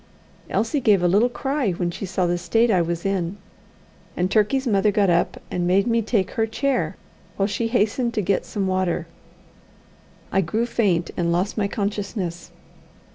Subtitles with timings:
[0.49, 3.37] Elsie gave a little cry when she saw the state I was in,
[4.17, 6.97] and Turkey's mother got up and made me take her chair
[7.37, 9.05] while she hastened to get some water.
[10.31, 12.49] I grew faint, and lost my consciousness.